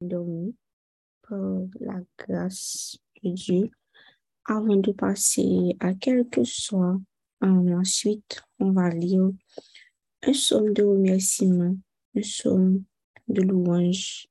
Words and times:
dormi 0.00 0.54
par 1.28 1.60
la 1.80 2.00
grâce 2.18 2.98
de 3.22 3.30
Dieu. 3.30 3.70
Avant 4.44 4.76
de 4.76 4.92
passer 4.92 5.76
à 5.80 5.94
quelque 5.94 6.44
soit, 6.44 7.00
ensuite, 7.40 8.42
on 8.60 8.70
va 8.70 8.88
lire 8.90 9.30
un 10.22 10.32
somme 10.32 10.72
de 10.72 10.82
remerciement, 10.82 11.76
un 12.16 12.22
somme 12.22 12.84
de 13.28 13.42
louange, 13.42 14.28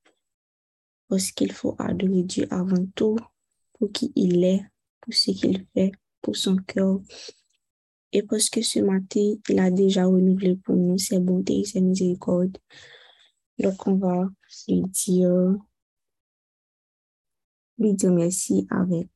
parce 1.08 1.30
qu'il 1.32 1.52
faut 1.52 1.76
adorer 1.78 2.22
Dieu 2.22 2.46
avant 2.50 2.84
tout 2.94 3.16
pour 3.74 3.92
qui 3.92 4.12
il 4.16 4.42
est, 4.42 4.64
pour 5.00 5.14
ce 5.14 5.30
qu'il 5.32 5.66
fait, 5.74 5.92
pour 6.22 6.36
son 6.36 6.56
cœur. 6.56 7.00
Et 8.12 8.22
parce 8.22 8.48
que 8.48 8.62
ce 8.62 8.80
matin, 8.80 9.34
il 9.48 9.58
a 9.58 9.70
déjà 9.70 10.06
renouvelé 10.06 10.56
pour 10.56 10.76
nous 10.76 10.96
ses 10.96 11.20
bontés 11.20 11.60
et 11.60 11.64
ses 11.64 11.80
miséricordes. 11.80 12.56
Donc, 13.58 13.86
on 13.86 13.96
va 13.96 14.28
lui 14.68 14.82
dire, 14.82 15.56
lui 17.78 17.94
dire 17.94 18.12
merci 18.12 18.66
avec 18.70 19.08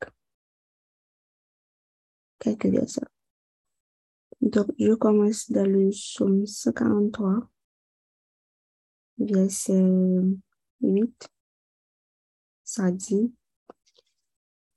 quelques 2.39 2.67
versets. 2.67 3.03
Donc, 4.41 4.69
je 4.79 4.95
commence 4.95 5.51
dans 5.51 5.67
le 5.67 5.91
psaume 5.91 6.47
143, 6.47 7.49
verset 9.19 9.83
8. 10.81 11.29
Ça 12.65 12.91
dit, 12.91 13.35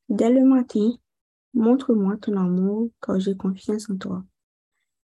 Dès 0.10 0.30
le 0.30 0.44
matin, 0.44 0.92
montre-moi 1.54 2.18
ton 2.18 2.36
amour, 2.38 2.90
car 3.02 3.20
j'ai 3.20 3.38
confiance 3.38 3.90
en 3.90 3.98
toi. 3.98 4.24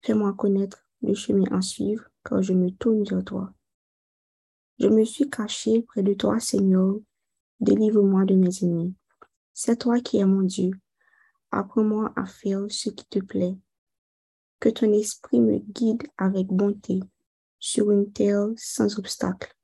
Fais-moi 0.02 0.32
connaître 0.34 0.86
le 1.02 1.14
chemin 1.14 1.44
à 1.50 1.60
suivre, 1.60 2.04
car 2.24 2.40
je 2.40 2.52
me 2.52 2.70
tourne 2.70 3.02
vers 3.02 3.24
toi. 3.24 3.52
Je 4.80 4.88
me 4.88 5.04
suis 5.04 5.30
caché 5.30 5.82
près 5.82 6.02
de 6.02 6.14
toi, 6.14 6.40
Seigneur. 6.40 6.96
Délivre-moi 7.60 8.24
de 8.24 8.34
mes 8.34 8.64
ennemis. 8.64 8.94
C'est 9.52 9.78
toi 9.78 10.00
qui 10.00 10.18
es 10.18 10.24
mon 10.24 10.42
Dieu. 10.42 10.72
Apprends-moi 11.52 12.12
à 12.16 12.26
faire 12.26 12.62
ce 12.68 12.90
qui 12.90 13.06
te 13.06 13.20
plaît. 13.20 13.56
Que 14.58 14.68
ton 14.68 14.92
esprit 14.92 15.40
me 15.40 15.58
guide 15.58 16.02
avec 16.18 16.48
bonté 16.48 17.00
sur 17.60 17.92
une 17.92 18.12
terre 18.12 18.48
sans 18.56 18.98
obstacle. 18.98 19.54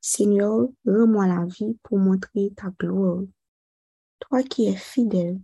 Seigneur, 0.00 0.68
rends-moi 0.86 1.26
la 1.26 1.44
vie 1.44 1.76
pour 1.82 1.98
montrer 1.98 2.50
ta 2.56 2.70
gloire. 2.70 3.22
Toi 4.20 4.42
qui 4.42 4.66
es 4.66 4.76
fidèle, 4.76 5.38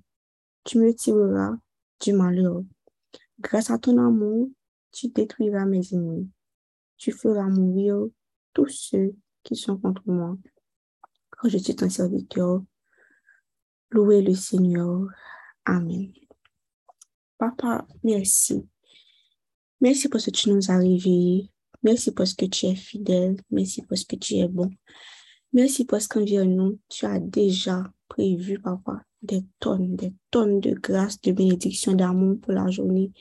tu 0.65 0.79
me 0.79 0.95
tireras 0.95 1.55
du 2.01 2.15
malheur. 2.15 2.63
Grâce 3.39 3.71
à 3.71 3.79
ton 3.79 3.99
amour, 3.99 4.49
tu 4.91 5.09
détruiras 5.09 5.67
mes 5.67 5.93
ennemis. 5.93 6.31
Tu 6.97 7.13
feras 7.13 7.49
mourir 7.49 8.09
tous 8.57 8.69
ceux 8.69 9.15
qui 9.43 9.55
sont 9.55 9.77
contre 9.77 10.01
moi. 10.07 10.35
Quand 11.31 11.51
je 11.51 11.59
suis 11.59 11.77
ton 11.77 11.91
serviteur, 11.91 12.63
louez 13.91 14.23
le 14.23 14.35
Seigneur. 14.35 15.09
Amen. 15.67 16.11
Papa, 17.37 17.87
merci. 18.03 18.67
Merci 19.83 20.09
parce 20.09 20.25
que 20.25 20.31
tu 20.31 20.49
nous 20.49 20.71
as 20.71 20.79
réveillés. 20.79 21.53
Merci 21.83 22.13
parce 22.13 22.33
que 22.33 22.47
tu 22.47 22.65
es 22.65 22.75
fidèle. 22.75 23.37
Merci 23.51 23.83
parce 23.83 24.05
que 24.05 24.17
tu 24.17 24.37
es 24.37 24.49
bon. 24.49 24.71
Merci 25.53 25.85
parce 25.85 26.09
qu'envers 26.09 26.47
nous, 26.47 26.81
tu 26.89 27.05
as 27.05 27.21
déjà 27.21 27.85
prévu, 28.09 28.59
papa, 28.59 29.03
des 29.21 29.45
tonnes, 29.61 29.97
des 29.97 30.15
tonnes 30.31 30.61
de 30.61 30.73
grâce, 30.73 31.21
de 31.21 31.33
bénédiction, 31.33 31.93
d'amour 31.93 32.41
pour 32.41 32.55
la 32.55 32.71
journée. 32.71 33.13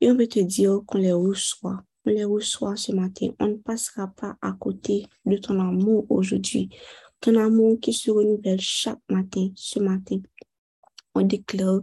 Et 0.00 0.08
on 0.12 0.14
veut 0.14 0.28
te 0.28 0.38
dire 0.38 0.80
qu'on 0.86 0.98
les 0.98 1.12
reçoit 1.12 1.82
les 2.04 2.24
reçoit 2.24 2.76
ce 2.76 2.92
matin. 2.92 3.28
On 3.38 3.48
ne 3.48 3.54
passera 3.54 4.08
pas 4.08 4.36
à 4.40 4.52
côté 4.52 5.06
de 5.26 5.36
ton 5.36 5.58
amour 5.60 6.06
aujourd'hui. 6.08 6.70
Ton 7.20 7.36
amour 7.36 7.78
qui 7.80 7.92
se 7.92 8.10
renouvelle 8.10 8.60
chaque 8.60 9.00
matin, 9.08 9.48
ce 9.54 9.78
matin. 9.78 10.18
On 11.14 11.22
déclare 11.22 11.80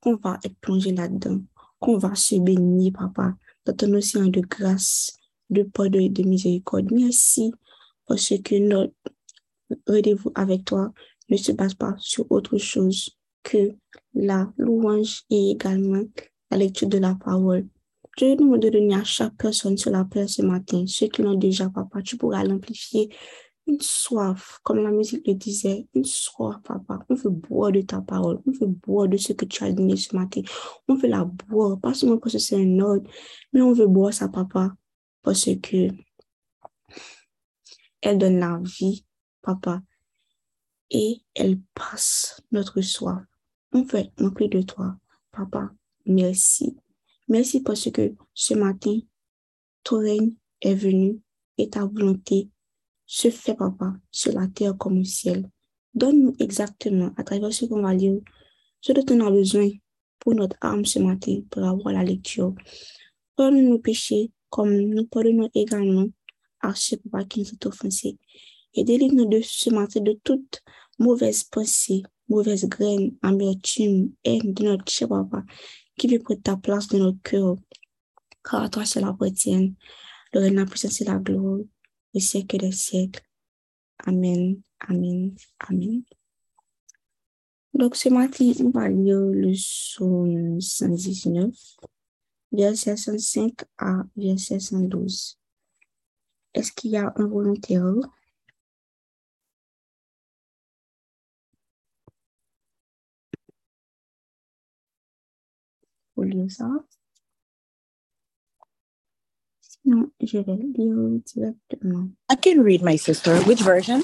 qu'on 0.00 0.16
va 0.16 0.38
être 0.44 0.56
plongé 0.60 0.92
là-dedans, 0.92 1.40
qu'on 1.80 1.98
va 1.98 2.14
se 2.14 2.36
bénir, 2.36 2.92
papa, 2.92 3.34
dans 3.64 3.74
ton 3.74 3.92
océan 3.94 4.26
de 4.26 4.40
grâce, 4.40 5.16
de 5.50 5.62
pardon 5.62 5.98
et 5.98 6.08
de 6.08 6.22
miséricorde. 6.22 6.92
Merci 6.92 7.52
parce 8.06 8.32
que 8.44 8.58
notre 8.58 8.94
rendez-vous 9.86 10.30
avec 10.34 10.64
toi 10.64 10.92
ne 11.28 11.36
se 11.36 11.52
base 11.52 11.74
pas 11.74 11.94
sur 11.98 12.30
autre 12.30 12.58
chose 12.58 13.10
que 13.42 13.74
la 14.14 14.52
louange 14.56 15.22
et 15.30 15.50
également 15.50 16.04
la 16.50 16.56
lecture 16.58 16.88
de 16.88 16.98
la 16.98 17.14
parole. 17.14 17.66
Je 18.18 18.34
nous 18.42 18.56
de 18.56 18.70
donner 18.70 18.94
à 18.94 19.04
chaque 19.04 19.36
personne 19.36 19.76
sur 19.76 19.90
la 19.90 20.06
ce 20.26 20.40
matin, 20.40 20.84
ceux 20.86 21.08
qui 21.08 21.20
l'ont 21.20 21.34
déjà, 21.34 21.68
papa, 21.68 22.00
tu 22.00 22.16
pourras 22.16 22.44
l'amplifier. 22.44 23.14
Une 23.66 23.80
soif, 23.80 24.58
comme 24.62 24.78
la 24.78 24.90
musique 24.90 25.26
le 25.26 25.34
disait, 25.34 25.86
une 25.92 26.04
soif, 26.04 26.56
papa. 26.62 27.04
On 27.10 27.14
veut 27.14 27.30
boire 27.30 27.72
de 27.72 27.82
ta 27.82 28.00
parole, 28.00 28.40
on 28.46 28.52
veut 28.52 28.68
boire 28.68 29.08
de 29.08 29.18
ce 29.18 29.34
que 29.34 29.44
tu 29.44 29.62
as 29.64 29.72
donné 29.72 29.96
ce 29.96 30.16
matin. 30.16 30.40
On 30.88 30.94
veut 30.94 31.08
la 31.08 31.24
boire, 31.24 31.78
pas 31.78 31.92
seulement 31.92 32.16
parce 32.16 32.32
que 32.32 32.38
c'est 32.38 32.56
un 32.56 32.78
ordre, 32.80 33.10
mais 33.52 33.60
on 33.60 33.74
veut 33.74 33.86
boire 33.86 34.14
ça, 34.14 34.28
papa, 34.28 34.72
parce 35.22 35.50
que 35.62 35.88
elle 38.00 38.16
donne 38.16 38.38
la 38.38 38.60
vie, 38.62 39.04
papa, 39.42 39.82
et 40.90 41.20
elle 41.34 41.60
passe 41.74 42.40
notre 42.50 42.80
soif. 42.80 43.22
On 43.72 43.82
veut 43.82 43.98
être 43.98 44.22
rempli 44.22 44.48
de 44.48 44.62
toi, 44.62 44.96
papa. 45.32 45.70
Merci. 46.06 46.76
Merci 47.28 47.60
parce 47.60 47.90
que 47.90 48.14
ce 48.34 48.54
matin, 48.54 49.00
ton 49.82 49.98
règne 49.98 50.34
est 50.60 50.74
venu 50.74 51.20
et 51.58 51.68
ta 51.68 51.84
volonté 51.84 52.50
se 53.04 53.30
fait, 53.30 53.54
papa, 53.54 53.94
sur 54.12 54.32
la 54.32 54.46
terre 54.46 54.76
comme 54.78 55.00
au 55.00 55.04
ciel. 55.04 55.48
Donne-nous 55.94 56.34
exactement, 56.38 57.10
à 57.16 57.24
travers 57.24 57.52
ce 57.52 57.64
qu'on 57.64 57.82
va 57.82 57.94
lire, 57.94 58.20
ce 58.80 58.92
dont 58.92 59.04
on 59.10 59.26
a 59.26 59.30
besoin 59.30 59.68
pour 60.20 60.34
notre 60.34 60.56
âme 60.60 60.84
ce 60.84 60.98
matin, 61.00 61.40
pour 61.50 61.64
avoir 61.64 61.94
la 61.94 62.04
lecture. 62.04 62.54
Pardonne 63.34 63.68
nos 63.68 63.78
péchés 63.78 64.30
comme 64.48 64.76
nous 64.76 65.06
pardonnons 65.06 65.50
également 65.54 66.06
à 66.60 66.74
ceux 66.74 66.96
papa 66.98 67.24
qui 67.24 67.40
nous 67.40 67.48
ont 67.48 67.68
offensés. 67.68 68.18
Et 68.74 68.84
délivre-nous 68.84 69.28
de 69.28 69.40
ce 69.42 69.70
matin 69.70 70.00
de 70.00 70.12
toute 70.22 70.62
mauvaise 70.98 71.42
pensée, 71.44 72.02
mauvaise 72.28 72.68
graine, 72.68 73.16
amertume, 73.22 74.12
haine 74.22 74.52
de 74.52 74.64
notre 74.64 74.90
cher 74.92 75.08
papa 75.08 75.42
qui 75.96 76.08
veut 76.08 76.18
prendre 76.18 76.42
ta 76.42 76.56
place 76.56 76.88
dans 76.88 76.98
notre 76.98 77.22
cœur? 77.22 77.56
Car 78.44 78.62
à 78.62 78.68
toi 78.68 78.84
cela 78.84 79.08
appartient. 79.08 79.74
Le 80.32 80.40
règne, 80.40 80.56
la 80.56 80.66
puissance 80.66 81.00
et 81.00 81.04
la 81.04 81.18
gloire 81.18 81.60
au 82.14 82.20
siècle 82.20 82.58
des 82.58 82.72
siècles. 82.72 83.22
Amen, 84.06 84.60
Amen, 84.80 85.34
Amen. 85.60 86.02
Donc 87.74 87.96
ce 87.96 88.08
matin, 88.08 88.52
on 88.60 88.70
va 88.70 88.88
lire 88.88 89.18
le 89.18 89.52
psaume 89.52 90.60
119, 90.60 91.54
verset 92.52 92.96
105 92.96 93.52
à 93.78 94.02
verset 94.16 94.60
112. 94.60 95.38
Est-ce 96.54 96.72
qu'il 96.72 96.92
y 96.92 96.96
a 96.96 97.12
un 97.16 97.26
volontaire? 97.26 97.82
Lire 106.24 106.50
ça. 106.50 106.68
Sinon, 109.60 110.10
je 110.20 110.38
vais 110.38 110.56
lire 110.56 111.20
directement. 111.24 112.10
I 112.28 112.36
can 112.36 112.62
read, 112.62 112.82
my 112.82 112.96
sister. 112.96 113.36
Which 113.42 113.60
version? 113.60 114.02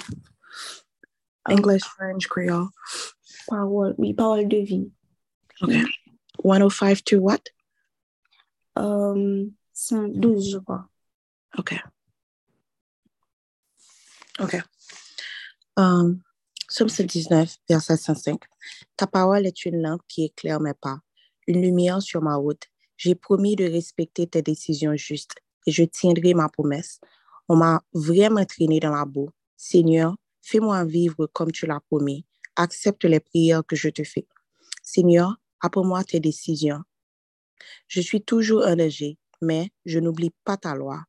English, 1.49 1.83
French, 1.83 2.28
Creole. 2.28 2.71
Parole, 3.49 3.95
oui, 3.99 4.15
parole 4.15 4.49
de 4.49 4.62
vie. 4.65 4.91
Okay. 5.62 5.84
105 6.45 7.05
to 7.05 7.21
what? 7.21 7.50
Um, 8.77 9.55
112, 9.73 10.50
je 10.50 10.59
crois. 10.59 10.89
Okay. 11.59 11.81
Okay. 14.41 14.62
Um, 15.77 16.23
Somme 16.69 16.88
19, 16.88 17.59
verset 17.69 17.97
105. 17.99 18.41
Ta 18.97 19.06
parole 19.06 19.47
est 19.47 19.67
une 19.67 19.82
lampe 19.82 20.03
qui 20.09 20.25
éclaire 20.25 20.59
mes 20.59 20.73
pas 20.73 21.00
une 21.47 21.62
lumière 21.62 22.03
sur 22.03 22.23
ma 22.23 22.37
route. 22.37 22.65
J'ai 22.97 23.15
promis 23.15 23.56
de 23.56 23.65
respecter 23.65 24.27
tes 24.27 24.43
décisions 24.43 24.97
justes 24.97 25.37
et 25.67 25.73
je 25.73 25.85
tiendrai 25.85 26.35
ma 26.35 26.49
promesse. 26.49 27.00
On 27.49 27.56
m'a 27.56 27.83
vraiment 27.93 28.44
traîné 28.44 28.81
dans 28.81 28.94
la 28.94 29.05
boue. 29.05 29.31
Seigneur, 29.56 30.17
fais-moi 30.43 30.85
vivre 30.85 31.27
comme 31.27 31.53
tu 31.53 31.67
l'as 31.67 31.81
promis. 31.81 32.25
Accepte 32.56 33.05
les 33.05 33.21
prières 33.21 33.65
que 33.67 33.77
je 33.77 33.89
te 33.89 34.05
fais. 34.05 34.27
Seigneur, 34.83 35.37
apprends-moi 35.61 36.05
tes 36.05 36.21
décisions. 36.21 36.83
Je 37.88 38.00
suis 38.00 38.23
toujours 38.23 38.65
allégé, 38.65 39.19
mais 39.41 39.71
je 39.85 39.99
n'oublie 39.99 40.33
pas 40.45 40.56
ta 40.56 40.75
loi. 40.75 41.03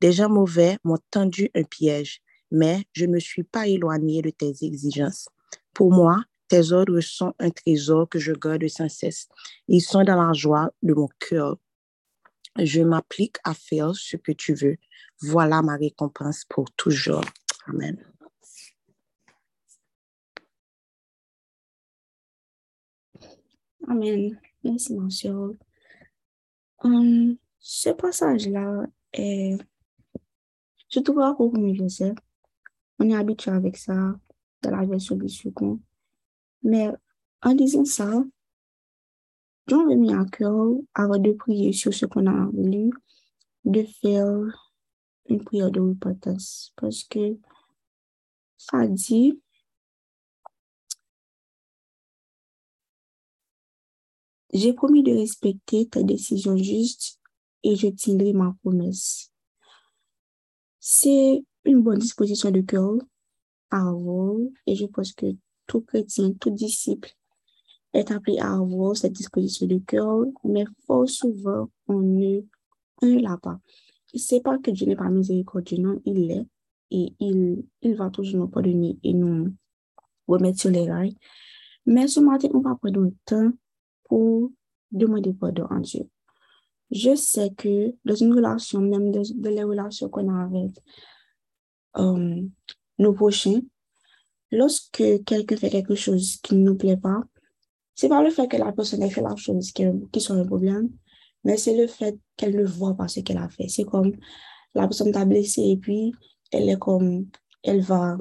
Des 0.00 0.12
gens 0.12 0.28
mauvais 0.28 0.78
m'ont 0.84 0.98
tendu 1.10 1.50
un 1.54 1.62
piège, 1.62 2.20
mais 2.50 2.84
je 2.92 3.06
ne 3.06 3.12
me 3.12 3.20
suis 3.20 3.44
pas 3.44 3.68
éloigné 3.68 4.22
de 4.22 4.30
tes 4.30 4.52
exigences. 4.62 5.28
Pour 5.74 5.92
moi, 5.92 6.22
tes 6.50 6.72
ordres 6.72 7.00
sont 7.00 7.32
un 7.38 7.50
trésor 7.50 8.08
que 8.08 8.18
je 8.18 8.32
garde 8.32 8.66
sans 8.66 8.88
cesse. 8.88 9.28
Ils 9.68 9.80
sont 9.80 10.02
dans 10.02 10.20
la 10.20 10.32
joie 10.32 10.72
de 10.82 10.92
mon 10.92 11.06
cœur. 11.20 11.56
Je 12.58 12.82
m'applique 12.82 13.36
à 13.44 13.54
faire 13.54 13.94
ce 13.94 14.16
que 14.16 14.32
tu 14.32 14.54
veux. 14.54 14.76
Voilà 15.20 15.62
ma 15.62 15.76
récompense 15.76 16.44
pour 16.48 16.68
toujours. 16.72 17.22
Amen. 17.68 18.04
Amen. 23.86 24.40
Merci, 24.64 24.94
monsieur. 24.94 25.56
Hum, 26.82 27.36
ce 27.60 27.90
passage-là 27.90 28.86
est, 29.12 29.56
je 30.88 30.98
trouve, 30.98 31.20
à 31.20 31.32
court 31.32 31.52
comme 31.52 31.72
On 32.98 33.08
est 33.08 33.14
habitué 33.14 33.52
avec 33.52 33.76
ça 33.76 34.18
dans 34.62 34.70
la 34.72 34.84
version 34.84 35.14
du 35.14 35.28
second. 35.28 35.78
Mais 36.62 36.88
en 37.42 37.54
disant 37.54 37.84
ça, 37.84 38.22
J'en 39.70 39.88
ai 39.88 39.94
mis 39.94 40.12
à 40.12 40.24
cœur, 40.24 40.66
avant 40.94 41.18
de 41.18 41.30
prier 41.30 41.72
sur 41.72 41.94
ce 41.94 42.04
qu'on 42.04 42.26
a 42.26 42.50
lu, 42.54 42.90
de 43.64 43.84
faire 43.84 44.74
une 45.28 45.44
prière 45.44 45.70
de 45.70 45.78
repentance. 45.78 46.72
Parce 46.74 47.04
que 47.04 47.38
ça 48.56 48.88
dit, 48.88 49.40
j'ai 54.52 54.72
promis 54.72 55.04
de 55.04 55.12
respecter 55.12 55.88
ta 55.88 56.02
décision 56.02 56.56
juste 56.56 57.20
et 57.62 57.76
je 57.76 57.86
tiendrai 57.86 58.32
ma 58.32 58.56
promesse. 58.64 59.30
C'est 60.80 61.44
une 61.64 61.82
bonne 61.82 62.00
disposition 62.00 62.50
de 62.50 62.62
cœur 62.62 62.94
à 63.70 63.92
et 64.66 64.74
je 64.74 64.86
pense 64.86 65.12
que 65.12 65.26
tout 65.70 65.82
chrétien, 65.82 66.32
tout 66.32 66.50
disciple 66.50 67.10
est 67.92 68.10
appelé 68.10 68.38
à 68.40 68.54
avoir 68.54 68.96
cette 68.96 69.12
disposition 69.12 69.68
de 69.68 69.78
cœur, 69.78 70.24
mais 70.42 70.64
fort 70.84 71.08
souvent, 71.08 71.70
on 71.86 72.00
ne, 72.00 72.40
l'a 73.02 73.36
pas. 73.36 73.60
C'est 74.12 74.42
pas 74.42 74.58
que 74.58 74.72
Dieu 74.72 74.86
n'est 74.86 74.96
pas 74.96 75.08
miséricordieux, 75.08 75.78
non, 75.78 76.00
il 76.04 76.26
l'est, 76.26 76.46
et 76.90 77.12
il, 77.20 77.94
va 77.94 78.10
toujours 78.10 78.40
nous 78.40 78.48
pardonner 78.48 78.98
et 79.04 79.12
nous 79.12 79.54
remettre 80.26 80.58
sur 80.58 80.70
les 80.70 80.90
rails. 80.90 81.16
Mais 81.86 82.08
ce 82.08 82.18
matin, 82.18 82.48
on 82.52 82.60
va 82.60 82.74
prendre 82.74 83.02
le 83.02 83.14
temps 83.24 83.52
pour 84.08 84.50
demander 84.90 85.32
pardon 85.32 85.66
à 85.66 85.78
Dieu. 85.78 86.02
Je 86.90 87.14
sais 87.14 87.50
que 87.50 87.94
dans 88.04 88.16
une 88.16 88.34
relation, 88.34 88.80
même 88.80 89.12
dans, 89.12 89.22
les 89.50 89.62
relations 89.62 90.08
qu'on 90.08 90.28
a 90.28 90.46
avec 90.46 90.72
euh, 91.96 92.42
nos 92.98 93.12
prochains, 93.12 93.60
lorsque 94.50 95.02
quelqu'un 95.24 95.56
fait 95.56 95.70
quelque 95.70 95.94
chose 95.94 96.38
qui 96.42 96.54
ne 96.54 96.62
nous 96.62 96.76
plaît 96.76 96.96
pas, 96.96 97.22
c'est 97.94 98.08
pas 98.08 98.22
le 98.22 98.30
fait 98.30 98.48
que 98.48 98.56
la 98.56 98.72
personne 98.72 99.02
ait 99.02 99.10
fait 99.10 99.22
la 99.22 99.36
chose 99.36 99.72
qui, 99.72 99.84
qui 100.12 100.20
sont 100.20 100.38
un 100.38 100.46
problème, 100.46 100.90
mais 101.44 101.56
c'est 101.56 101.76
le 101.76 101.86
fait 101.86 102.18
qu'elle 102.36 102.56
ne 102.56 102.64
voit 102.64 102.94
pas 102.94 103.08
ce 103.08 103.20
qu'elle 103.20 103.38
a 103.38 103.48
fait. 103.48 103.68
C'est 103.68 103.84
comme 103.84 104.12
la 104.74 104.82
personne 104.82 105.12
t'a 105.12 105.24
blessé 105.24 105.62
et 105.62 105.76
puis 105.76 106.12
elle 106.50 106.68
est 106.68 106.78
comme, 106.78 107.26
elle 107.62 107.80
va, 107.80 108.18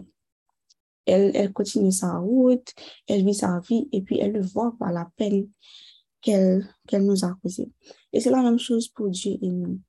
elle, 1.05 1.31
elle 1.33 1.53
continue 1.53 1.91
sa 1.91 2.17
route, 2.17 2.73
elle 3.07 3.25
vit 3.25 3.33
sa 3.33 3.59
vie 3.59 3.87
et 3.91 4.01
puis 4.01 4.19
elle 4.19 4.33
ne 4.33 4.41
voit 4.41 4.75
pas 4.77 4.91
la 4.91 5.09
peine 5.15 5.47
qu'elle 6.21 6.67
qu'elle 6.87 7.05
nous 7.05 7.23
a 7.23 7.33
causée. 7.41 7.71
Et 8.13 8.19
c'est 8.19 8.31
la 8.31 8.41
même 8.41 8.59
chose 8.59 8.89
pour 8.89 9.09
Dieu 9.09 9.37
et 9.41 9.49
nous. 9.49 9.79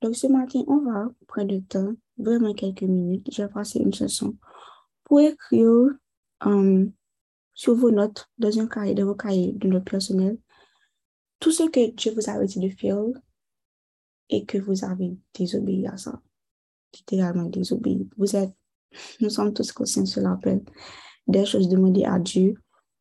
Donc 0.00 0.16
ce 0.16 0.26
matin, 0.28 0.62
on 0.66 0.78
va 0.78 1.08
prendre 1.26 1.52
le 1.52 1.62
temps, 1.62 1.92
vraiment 2.16 2.54
quelques 2.54 2.82
minutes. 2.82 3.28
Je 3.32 3.42
vais 3.42 3.48
passer 3.48 3.80
une 3.80 3.92
chanson 3.92 4.36
pour 5.10 5.20
écrire 5.20 5.88
um, 6.40 6.92
sur 7.52 7.74
vos 7.74 7.90
notes, 7.90 8.28
dans 8.38 8.56
un 8.60 8.68
cahier, 8.68 8.94
dans 8.94 9.06
vos 9.06 9.16
cahiers 9.16 9.50
de 9.50 9.66
notes 9.66 9.84
personnelles, 9.90 10.38
tout 11.40 11.50
ce 11.50 11.64
que 11.64 11.90
Dieu 11.90 12.12
vous 12.14 12.30
a 12.30 12.44
dit 12.44 12.60
de 12.60 12.68
faire 12.68 13.02
et 14.28 14.44
que 14.44 14.58
vous 14.58 14.84
avez 14.84 15.18
désobéi 15.34 15.88
à 15.88 15.96
ça. 15.96 16.22
Littéralement 16.94 17.46
désobéi. 17.46 18.08
Vous 18.16 18.36
êtes, 18.36 18.54
nous 19.20 19.30
sommes 19.30 19.52
tous 19.52 19.72
conscients 19.72 20.06
sur 20.06 20.22
l'appel 20.22 20.62
des 21.26 21.44
choses 21.44 21.68
demandées 21.68 22.04
à 22.04 22.20
Dieu 22.20 22.54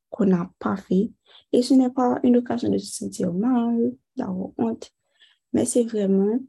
qu'on 0.09 0.25
n'a 0.25 0.49
pas 0.57 0.77
fait. 0.77 1.11
Et 1.51 1.61
ce 1.61 1.75
n'est 1.75 1.91
pas 1.91 2.19
une 2.23 2.37
occasion 2.37 2.71
de 2.71 2.79
se 2.79 2.91
sentir 2.91 3.31
mal, 3.31 3.93
d'avoir 4.15 4.49
honte, 4.57 4.91
mais 5.53 5.65
c'est 5.65 5.83
vraiment 5.83 6.39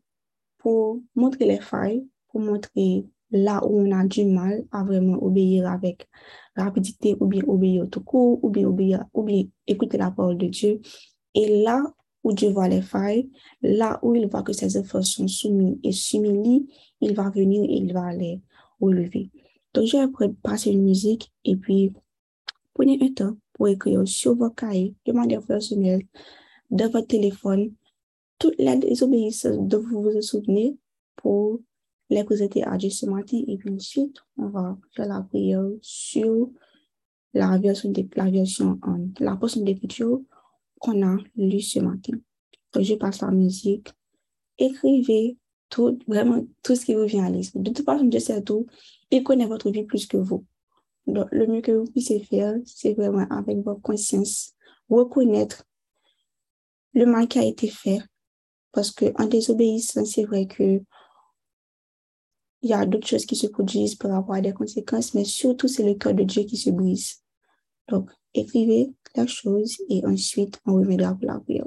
pour 0.57 1.03
montrer 1.15 1.45
les 1.45 1.61
failles, 1.61 2.09
pour 2.29 2.41
montrer 2.41 3.05
là 3.31 3.65
où 3.67 3.81
on 3.81 3.93
a 3.93 4.05
du 4.05 4.25
mal 4.25 4.65
à 4.73 4.85
vraiment 4.85 5.23
obéir 5.23 5.69
avec 5.69 6.09
rapidité 6.57 7.17
ou 7.21 7.27
bien 7.27 7.43
obéir 7.47 7.89
tout 7.91 8.03
court 8.03 8.43
ou 8.43 8.51
bien 8.51 8.67
obéir 8.67 9.05
ou 9.15 9.23
bien 9.23 9.45
écouter 9.67 9.99
la 9.99 10.11
parole 10.11 10.39
de 10.39 10.47
Dieu. 10.47 10.81
Et 11.35 11.63
là 11.63 11.83
où 12.23 12.33
Dieu 12.33 12.51
voit 12.51 12.69
les 12.69 12.83
failles, 12.83 13.31
là 13.63 13.99
où 14.03 14.15
il 14.15 14.27
voit 14.27 14.43
que 14.43 14.53
ses 14.53 14.77
efforts 14.77 15.05
sont 15.05 15.29
soumis 15.29 15.81
et 15.83 15.93
s'humilient, 15.93 16.67
il 17.01 17.15
va 17.15 17.31
venir 17.31 17.63
et 17.65 17.77
il 17.77 17.93
va 17.93 18.13
les 18.13 18.41
relever. 18.81 19.31
Donc, 19.73 19.87
je 19.87 19.97
vais 19.97 20.33
passer 20.43 20.71
une 20.71 20.83
musique 20.83 21.33
et 21.45 21.57
puis 21.57 21.93
prenez 22.75 22.99
un 23.01 23.13
temps 23.13 23.37
pour 23.53 23.69
écrire 23.69 24.07
sur 24.07 24.35
vos 24.35 24.51
cahiers 24.51 24.95
de 25.07 25.13
manière 25.13 25.43
personnelle, 25.43 26.03
de 26.71 26.85
votre 26.85 27.07
téléphone, 27.07 27.73
toutes 28.39 28.57
les 28.59 28.77
désobéissances 28.77 29.59
dont 29.59 29.83
vous 29.83 30.03
vous 30.03 30.23
souvenez 30.23 30.77
pour 31.17 31.61
présenter 32.25 32.65
à 32.65 32.77
Dieu 32.77 32.91
ce 32.91 33.07
matin 33.07 33.41
et 33.47 33.57
puis 33.57 33.73
ensuite, 33.73 34.17
on 34.37 34.49
va 34.49 34.77
faire 34.95 35.07
la 35.07 35.23
prière 35.23 35.65
sur 35.81 36.51
la 37.33 37.59
version 37.59 37.91
de 37.91 38.09
la 38.17 38.31
version 38.31 38.79
en 38.83 39.09
la 39.21 39.37
portion 39.37 39.63
d'écriture 39.63 40.21
qu'on 40.81 41.07
a 41.07 41.17
lu 41.37 41.61
ce 41.61 41.79
matin. 41.81 42.15
Je 42.79 42.95
passe 42.95 43.21
la 43.21 43.31
musique. 43.31 43.93
Écrivez 44.59 45.37
tout, 45.69 45.99
vraiment 46.07 46.45
tout 46.63 46.75
ce 46.75 46.85
qui 46.85 46.95
vous 46.95 47.05
vient 47.05 47.25
à 47.25 47.31
l'esprit. 47.31 47.61
De 47.61 47.71
toute 47.71 47.85
façon, 47.85 48.05
Dieu 48.05 48.21
sait 48.21 48.43
tout. 48.43 48.67
Il 49.11 49.23
connaît 49.23 49.47
votre 49.47 49.71
vie 49.71 49.85
plus 49.85 50.07
que 50.07 50.17
vous. 50.17 50.45
Donc, 51.07 51.29
le 51.31 51.47
mieux 51.47 51.61
que 51.61 51.73
vous 51.73 51.91
puissiez 51.91 52.21
faire, 52.21 52.55
c'est 52.65 52.95
vraiment 52.95 53.27
avec 53.31 53.59
votre 53.59 53.81
conscience, 53.81 54.55
reconnaître 54.89 55.65
le 56.95 57.07
mal 57.07 57.29
qui 57.29 57.39
a 57.39 57.45
été 57.45 57.69
fait. 57.69 58.01
Parce 58.73 58.91
que 58.91 59.07
en 59.21 59.27
désobéissant, 59.27 60.05
c'est 60.05 60.25
vrai 60.25 60.47
que 60.47 60.81
il 62.63 62.71
y 62.71 62.73
a 62.75 62.85
d'autres 62.87 63.07
choses 63.07 63.27
qui 63.27 63.37
se 63.37 63.47
produisent 63.47 63.95
pour 63.95 64.13
avoir 64.13 64.41
des 64.43 64.53
conséquences, 64.53 65.15
mais 65.15 65.25
surtout, 65.25 65.69
c'est 65.69 65.85
le 65.85 65.95
cœur 65.95 66.15
de 66.15 66.25
Dieu 66.25 66.43
qui 66.45 66.57
se 66.57 66.71
brise. 66.71 67.23
Donc, 67.89 68.11
écrivez 68.35 68.93
la 69.17 69.27
chose 69.27 69.79
et 69.89 70.05
ensuite, 70.05 70.61
on 70.67 70.75
reviendra 70.75 71.15
pour 71.15 71.27
la 71.27 71.41
prière. 71.41 71.65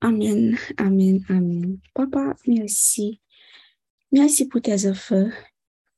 Amen, 0.00 0.56
amen, 0.76 1.24
amen. 1.28 1.78
Papa, 1.94 2.36
merci. 2.46 3.20
Merci 4.12 4.46
pour 4.46 4.62
tes 4.62 4.88
enfants 4.88 5.28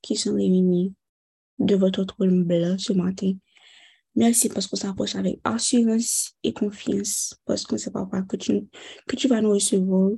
qui 0.01 0.17
sont 0.17 0.35
réunis 0.35 0.95
de 1.59 1.77
votre 1.77 2.05
trône 2.05 2.45
blanc 2.45 2.77
ce 2.79 2.93
matin. 2.93 3.33
Merci 4.17 4.49
parce 4.49 4.67
qu'on 4.67 4.77
s'approche 4.77 5.15
avec 5.15 5.41
assurance 5.45 6.35
et 6.43 6.53
confiance, 6.53 7.35
parce 7.45 7.65
qu'on 7.65 7.79
sait, 7.79 7.91
papa, 7.91 8.23
que 8.23 8.37
tu, 8.37 8.67
que 9.07 9.17
tu 9.17 9.29
vas 9.29 9.41
nous 9.41 9.51
recevoir 9.51 10.11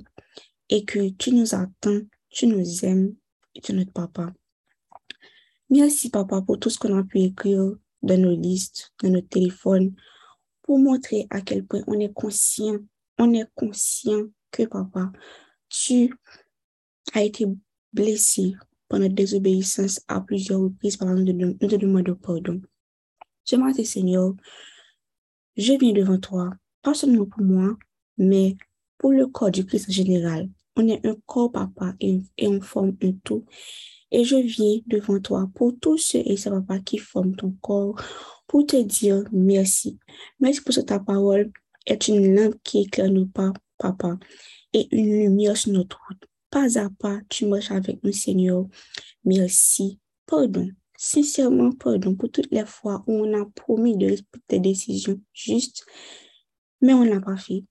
et 0.69 0.83
que 0.83 1.09
tu 1.09 1.31
nous 1.31 1.53
attends, 1.53 2.01
tu 2.29 2.47
nous 2.47 2.85
aimes 2.85 3.15
et 3.53 3.61
tu 3.61 3.71
es 3.71 3.75
notre 3.75 3.91
papa. 3.91 4.33
Merci, 5.69 6.09
papa, 6.09 6.41
pour 6.41 6.59
tout 6.59 6.69
ce 6.69 6.79
qu'on 6.79 6.97
a 6.97 7.03
pu 7.03 7.19
écrire 7.19 7.75
dans 8.01 8.19
nos 8.19 8.35
listes, 8.35 8.91
dans 9.01 9.09
notre 9.09 9.29
téléphone, 9.29 9.93
pour 10.63 10.79
montrer 10.79 11.27
à 11.29 11.41
quel 11.41 11.65
point 11.65 11.83
on 11.87 11.99
est 11.99 12.13
conscient, 12.13 12.79
on 13.19 13.33
est 13.33 13.47
conscient 13.55 14.23
que, 14.51 14.63
papa, 14.63 15.11
tu 15.69 16.13
as 17.13 17.23
été 17.23 17.45
blessé 17.91 18.55
par 18.87 18.99
notre 18.99 19.15
désobéissance 19.15 20.01
à 20.07 20.21
plusieurs 20.21 20.61
reprises 20.61 20.97
par 20.97 21.09
nous 21.09 21.25
te 21.53 21.75
demandons 21.75 22.15
pardon. 22.15 22.61
Ce 23.43 23.55
matin, 23.55 23.83
Seigneur, 23.83 24.33
je 25.57 25.73
viens 25.73 25.93
devant 25.93 26.19
toi, 26.19 26.51
pas 26.81 26.93
seulement 26.93 27.25
pour 27.25 27.43
moi, 27.43 27.77
mais 28.17 28.57
pour 28.97 29.11
le 29.11 29.27
corps 29.27 29.51
du 29.51 29.65
Christ 29.65 29.89
en 29.89 29.93
général. 29.93 30.49
On 30.75 30.87
est 30.87 31.05
un 31.05 31.15
corps, 31.25 31.51
papa, 31.51 31.93
et, 31.99 32.21
on 32.41 32.61
forme 32.61 32.95
un 33.03 33.11
tout. 33.23 33.45
Et 34.11 34.23
je 34.23 34.35
viens 34.37 34.79
devant 34.87 35.19
toi 35.19 35.49
pour 35.53 35.73
tous 35.79 35.97
ceux 35.97 36.21
et 36.25 36.37
ces 36.37 36.49
papa 36.49 36.79
qui 36.79 36.97
forment 36.97 37.35
ton 37.35 37.51
corps, 37.61 37.95
pour 38.47 38.65
te 38.65 38.81
dire 38.81 39.23
merci. 39.31 39.99
Merci 40.39 40.61
pour 40.61 40.73
que 40.73 40.81
ta 40.81 40.99
parole 40.99 41.51
est 41.85 42.07
une 42.07 42.35
lampe 42.35 42.55
qui 42.63 42.81
éclaire 42.81 43.11
nos 43.11 43.25
pas, 43.25 43.51
papa, 43.77 44.17
et 44.71 44.87
une 44.95 45.23
lumière 45.23 45.57
sur 45.57 45.73
notre 45.73 45.99
route. 46.07 46.23
Pas 46.49 46.79
à 46.79 46.89
pas, 46.89 47.19
tu 47.29 47.45
marches 47.45 47.71
avec 47.71 48.03
nous, 48.03 48.11
Seigneur. 48.11 48.65
Merci. 49.25 49.99
Pardon 50.25 50.69
sincèrement 50.97 51.71
pardon 51.71 52.15
pour 52.15 52.31
toutes 52.31 52.51
les 52.51 52.65
fois 52.65 53.03
où 53.07 53.13
on 53.13 53.41
a 53.41 53.45
promis 53.55 53.97
de 53.97 54.07
respecter 54.07 54.59
des 54.59 54.71
décisions 54.71 55.19
justes, 55.33 55.85
mais 56.81 56.93
on 56.93 57.05
n'a 57.05 57.21
pas 57.21 57.37
fait. 57.37 57.63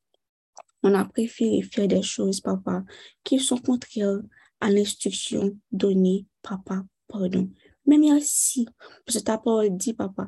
On 0.83 0.95
a 0.95 1.05
préféré 1.05 1.63
faire 1.63 1.87
des 1.87 2.03
choses, 2.03 2.41
papa, 2.41 2.85
qui 3.23 3.39
sont 3.39 3.59
contraires 3.59 4.21
à 4.61 4.71
l'instruction 4.71 5.57
donnée, 5.71 6.27
papa, 6.43 6.85
pardon. 7.09 7.51
Mais 7.87 7.99
merci, 7.99 8.67
parce 9.07 9.19
que 9.19 9.25
ta 9.25 9.39
parole 9.39 9.77
dit, 9.77 9.95
papa, 9.95 10.27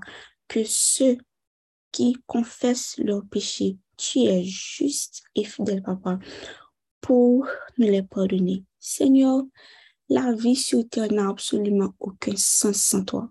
que 0.49 0.63
ceux 0.65 1.17
qui 1.91 2.17
confessent 2.27 2.99
leurs 2.99 3.25
péchés, 3.27 3.79
tu 3.97 4.21
es 4.21 4.45
juste 4.45 5.23
et 5.35 5.45
fidèle, 5.45 5.83
papa, 5.83 6.19
pour 7.01 7.47
nous 7.79 7.87
les 7.87 8.03
pardonner. 8.03 8.65
Seigneur, 8.79 9.43
la 10.15 10.33
vie 10.33 10.55
sur 10.55 10.89
terre 10.89 11.13
n'a 11.13 11.29
absolument 11.29 11.93
aucun 11.99 12.37
sens 12.37 12.77
sans 12.77 13.05
toi. 13.05 13.29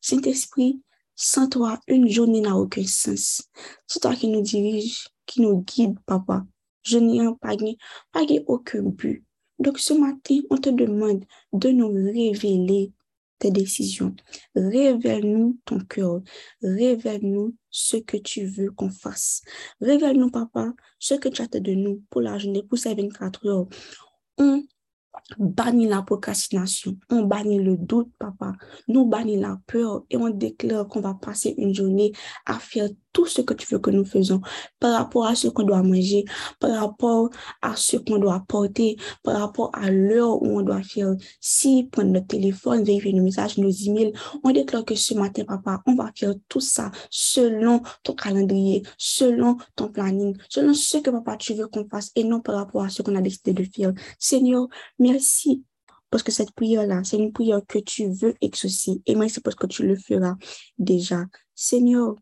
Saint-Esprit, 0.00 0.82
sans 1.14 1.48
toi, 1.48 1.78
une 1.86 2.08
journée 2.08 2.40
n'a 2.40 2.56
aucun 2.56 2.84
sens. 2.84 3.44
C'est 3.86 4.00
toi 4.00 4.12
qui 4.12 4.26
nous 4.26 4.42
dirige, 4.42 5.06
qui 5.24 5.40
nous 5.40 5.62
guide, 5.62 5.96
papa. 6.04 6.44
Je 6.82 6.98
n'ai 6.98 7.24
pas, 7.40 7.54
pas 8.10 8.22
aucun 8.48 8.82
but. 8.82 9.24
Donc 9.60 9.78
ce 9.78 9.94
matin, 9.94 10.40
on 10.50 10.56
te 10.56 10.68
demande 10.68 11.24
de 11.52 11.68
nous 11.68 11.92
révéler 11.92 12.92
tes 13.38 13.52
décisions. 13.52 14.14
Révèle-nous 14.56 15.60
ton 15.64 15.78
cœur. 15.78 16.22
Révèle-nous 16.60 17.54
ce 17.70 17.98
que 17.98 18.16
tu 18.16 18.46
veux 18.46 18.72
qu'on 18.72 18.90
fasse. 18.90 19.42
Révèle-nous, 19.80 20.30
papa, 20.30 20.74
ce 20.98 21.14
que 21.14 21.28
tu 21.28 21.40
attends 21.40 21.60
de 21.60 21.72
nous 21.72 22.02
pour 22.10 22.20
la 22.20 22.36
journée, 22.36 22.64
pour 22.64 22.78
ces 22.78 22.96
24 22.96 23.46
heures. 23.46 23.68
Bannit 25.38 25.88
la 25.88 26.02
procrastination, 26.02 26.96
on 27.10 27.22
bannit 27.22 27.58
le 27.58 27.76
doute, 27.76 28.10
papa. 28.18 28.52
Nous 28.88 29.06
bannit 29.06 29.38
la 29.38 29.58
peur 29.66 30.04
et 30.10 30.16
on 30.16 30.30
déclare 30.30 30.88
qu'on 30.88 31.00
va 31.00 31.14
passer 31.14 31.54
une 31.58 31.74
journée 31.74 32.12
à 32.44 32.58
faire 32.58 32.88
tout 33.16 33.24
ce 33.24 33.40
que 33.40 33.54
tu 33.54 33.66
veux 33.72 33.78
que 33.78 33.88
nous 33.88 34.04
faisons 34.04 34.42
par 34.78 34.92
rapport 34.92 35.24
à 35.24 35.34
ce 35.34 35.48
qu'on 35.48 35.62
doit 35.62 35.82
manger, 35.82 36.26
par 36.60 36.72
rapport 36.78 37.30
à 37.62 37.74
ce 37.74 37.96
qu'on 37.96 38.18
doit 38.18 38.44
porter, 38.46 38.98
par 39.22 39.40
rapport 39.40 39.70
à 39.72 39.90
l'heure 39.90 40.42
où 40.42 40.58
on 40.58 40.60
doit 40.60 40.82
faire 40.82 41.14
si 41.40 41.84
prendre 41.90 42.10
notre 42.10 42.26
téléphone, 42.26 42.84
vérifier 42.84 43.14
nos 43.14 43.22
messages, 43.22 43.56
nos 43.56 43.70
emails. 43.70 44.12
On 44.44 44.50
déclare 44.50 44.84
que 44.84 44.94
ce 44.94 45.14
matin, 45.14 45.44
papa, 45.46 45.80
on 45.86 45.94
va 45.94 46.12
faire 46.14 46.34
tout 46.46 46.60
ça 46.60 46.90
selon 47.08 47.80
ton 48.02 48.12
calendrier, 48.12 48.82
selon 48.98 49.56
ton 49.76 49.88
planning, 49.88 50.36
selon 50.50 50.74
ce 50.74 50.98
que 50.98 51.08
papa 51.08 51.38
tu 51.38 51.54
veux 51.54 51.68
qu'on 51.68 51.88
fasse 51.88 52.10
et 52.16 52.24
non 52.24 52.40
par 52.40 52.56
rapport 52.56 52.84
à 52.84 52.90
ce 52.90 53.00
qu'on 53.00 53.16
a 53.16 53.22
décidé 53.22 53.54
de 53.54 53.64
faire. 53.64 53.94
Seigneur, 54.18 54.68
merci 54.98 55.64
parce 56.10 56.22
que 56.22 56.32
cette 56.32 56.50
prière-là, 56.50 57.00
c'est 57.02 57.16
une 57.16 57.32
prière 57.32 57.62
que 57.66 57.78
tu 57.78 58.10
veux 58.10 58.34
exaucer. 58.42 59.00
Et 59.06 59.14
merci 59.14 59.40
parce 59.40 59.56
que 59.56 59.66
tu 59.66 59.86
le 59.86 59.96
feras 59.96 60.34
déjà. 60.78 61.24
Seigneur, 61.54 62.16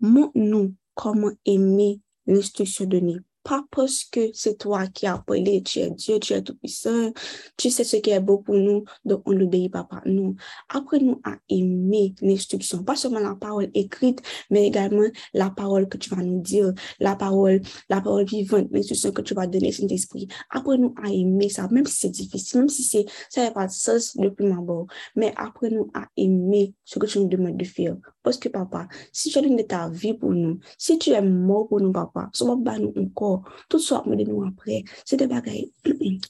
montre-nous 0.00 0.74
comment 0.94 1.32
aimer 1.44 2.00
l'instruction 2.26 2.86
donnée 2.86 3.18
pas 3.42 3.64
parce 3.70 4.04
que 4.04 4.30
c'est 4.34 4.58
toi 4.58 4.86
qui 4.86 5.06
as 5.06 5.14
appelé, 5.14 5.62
tu 5.62 5.80
es 5.80 5.90
Dieu, 5.90 6.18
tu 6.18 6.32
es 6.32 6.42
tout-puissant, 6.42 7.12
tu 7.56 7.70
sais 7.70 7.84
ce 7.84 7.96
qui 7.96 8.10
est 8.10 8.20
beau 8.20 8.38
pour 8.38 8.56
nous, 8.56 8.84
donc 9.04 9.22
on 9.26 9.32
l'obéit, 9.32 9.70
papa. 9.70 10.02
Non. 10.06 10.34
Apprenez-nous 10.68 11.20
à 11.24 11.36
aimer 11.48 12.14
l'instruction, 12.20 12.84
pas 12.84 12.96
seulement 12.96 13.20
la 13.20 13.34
parole 13.34 13.70
écrite, 13.74 14.20
mais 14.50 14.66
également 14.66 15.08
la 15.34 15.50
parole 15.50 15.88
que 15.88 15.96
tu 15.96 16.10
vas 16.10 16.22
nous 16.22 16.40
dire, 16.40 16.72
la 16.98 17.16
parole, 17.16 17.60
la 17.88 18.00
parole 18.00 18.24
vivante, 18.24 18.68
l'instruction 18.70 19.12
que 19.12 19.22
tu 19.22 19.34
vas 19.34 19.46
donner, 19.46 19.72
Saint-Esprit. 19.72 20.28
Apprenez-nous 20.50 20.94
à 21.02 21.10
aimer 21.10 21.48
ça, 21.48 21.68
même 21.70 21.86
si 21.86 22.00
c'est 22.00 22.10
difficile, 22.10 22.60
même 22.60 22.68
si 22.68 22.82
c'est, 22.82 23.06
ça 23.28 23.42
n'a 23.42 23.50
pas 23.50 23.66
de 23.66 23.72
sens 23.72 24.14
le 24.16 24.32
plus 24.32 24.50
bord, 24.52 24.86
mais 25.16 25.32
apprenez-nous 25.36 25.90
à 25.94 26.06
aimer 26.16 26.74
ce 26.84 26.98
que 26.98 27.06
tu 27.06 27.20
nous 27.20 27.28
demandes 27.28 27.56
de 27.56 27.64
faire. 27.64 27.96
Parce 28.22 28.36
que, 28.36 28.48
papa, 28.48 28.86
si 29.12 29.30
tu 29.30 29.38
as 29.38 29.42
donné 29.42 29.66
ta 29.66 29.88
vie 29.88 30.14
pour 30.14 30.30
nous, 30.30 30.58
si 30.76 30.98
tu 30.98 31.10
es 31.10 31.22
mort 31.22 31.68
pour 31.68 31.80
nous, 31.80 31.92
papa, 31.92 32.28
ça 32.32 32.44
va 32.44 32.78
nous 32.78 32.92
encore. 32.96 33.29
konfor, 33.30 33.64
tout 33.68 33.82
sa 33.82 34.00
ap 34.00 34.06
mwede 34.08 34.26
nou 34.28 34.44
apre, 34.46 34.82
se 35.04 35.16
te 35.16 35.26
bagay 35.30 35.66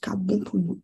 ka 0.01 0.15
bon 0.15 0.45
pou 0.45 0.59
nou. 0.61 0.79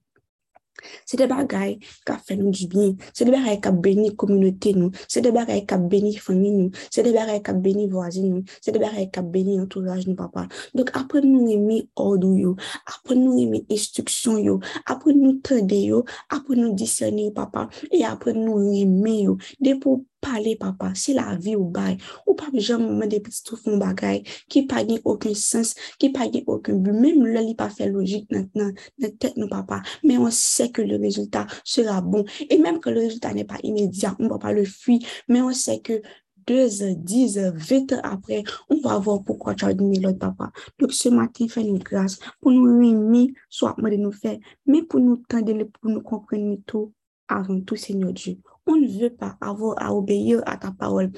Se 1.10 1.18
te 1.18 1.26
bagay 1.26 1.80
ka 2.06 2.20
fè 2.22 2.36
nou 2.38 2.52
di 2.54 2.68
bin, 2.70 2.92
se 3.10 3.26
te 3.26 3.32
bagay 3.34 3.58
ka 3.60 3.72
beni 3.74 4.12
kominote 4.16 4.76
nou, 4.78 4.92
se 5.10 5.24
te 5.26 5.32
bagay 5.34 5.64
ka 5.66 5.80
beni 5.82 6.12
fami 6.22 6.52
nou, 6.54 6.70
se 6.94 7.02
te 7.02 7.14
bagay 7.16 7.42
ka 7.42 7.56
beni 7.58 7.88
vwazin 7.90 8.28
nou, 8.30 8.44
se 8.62 8.72
te 8.72 8.82
bagay 8.82 9.08
ka 9.10 9.24
beni 9.26 9.58
entouraj 9.58 10.06
nou 10.06 10.18
papa. 10.20 10.46
Dok 10.78 10.94
apre 11.00 11.24
nou 11.26 11.48
reme 11.50 11.80
ordou 11.98 12.38
yo, 12.38 12.54
apre 12.86 13.18
nou 13.18 13.40
reme 13.40 13.64
instruksyon 13.74 14.44
yo, 14.46 14.60
apre 14.86 15.16
nou 15.18 15.40
tende 15.42 15.82
yo, 15.82 16.04
apre 16.30 16.60
nou 16.60 16.78
disyane 16.78 17.26
yo 17.26 17.34
papa, 17.42 17.66
e 17.90 18.04
apre 18.06 18.38
nou 18.38 18.62
reme 18.62 19.18
yo. 19.24 19.40
Depo 19.58 20.04
pale 20.24 20.56
papa, 20.60 20.92
se 20.96 21.14
la 21.18 21.36
vi 21.36 21.56
ou 21.56 21.70
bay, 21.74 21.98
ou 22.26 22.36
pa 22.38 22.50
bi 22.54 22.62
jam 22.64 22.84
mwen 22.86 23.10
de 23.12 23.20
piti 23.24 23.44
tou 23.48 23.60
foun 23.60 23.80
bagay, 23.82 24.24
ki 24.52 24.66
pa 24.70 24.84
gen 24.88 25.02
okun 25.04 25.36
sens, 25.38 25.74
ki 26.02 26.12
pa 26.16 26.28
gen 26.32 26.48
okun 26.50 26.82
bu, 26.84 26.94
mèm 26.96 27.26
lè 27.28 27.44
li 27.46 27.56
pa 27.58 27.70
fè 27.74 27.90
logik 27.92 28.30
nan, 28.34 28.48
nan, 28.58 28.74
nan 29.02 29.18
tèt 29.22 29.38
nou 29.40 29.50
papa, 29.52 29.82
mè 30.08 30.20
on 30.22 30.34
sè 30.34 30.70
ke 30.74 30.86
le 30.88 31.00
rezultat 31.02 31.52
sera 31.64 32.00
bon, 32.02 32.26
et 32.50 32.58
mèm 32.62 32.82
ke 32.84 32.94
le 32.94 33.06
rezultat 33.08 33.38
nè 33.38 33.46
pa 33.50 33.62
imèdia, 33.64 34.16
mwen 34.20 34.32
pa 34.36 34.42
pa 34.48 34.56
le 34.58 34.66
fwi, 34.70 35.00
mè 35.32 35.44
on 35.46 35.56
sè 35.56 35.80
ke 35.86 36.02
2, 36.48 36.96
10, 37.04 37.40
20 37.60 37.98
apre, 38.08 38.42
on 38.72 38.80
va 38.84 38.96
avon 38.96 39.20
poukwa 39.28 39.54
chaw 39.60 39.74
di 39.76 39.84
mi 39.84 40.00
lot 40.00 40.16
papa. 40.22 40.48
Dok 40.80 40.94
se 40.96 41.12
matin 41.12 41.52
fè 41.52 41.66
nou 41.68 41.84
grase, 41.84 42.22
pou 42.40 42.56
nou 42.56 42.80
remi, 42.80 43.28
sou 43.52 43.68
ap 43.68 43.82
mwen 43.84 43.98
de 43.98 44.04
nou 44.06 44.16
fè, 44.16 44.38
mè 44.72 44.86
pou 44.88 45.04
nou 45.04 45.20
tende 45.28 45.58
le 45.58 45.68
pou 45.68 45.92
nou 45.92 46.06
kompreni 46.08 46.62
tou, 46.66 46.94
avan 47.28 47.66
tou 47.68 47.76
Seigneur 47.76 48.14
Dieu. 48.16 48.40
On 48.68 48.76
ne 48.76 48.88
veut 48.88 49.10
pas 49.10 49.38
avoir 49.40 49.82
à 49.82 49.94
obéir 49.94 50.42
à 50.46 50.58
ta 50.58 50.72
parole, 50.72 51.12